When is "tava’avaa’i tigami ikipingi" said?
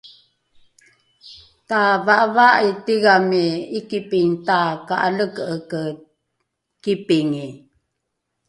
1.69-4.39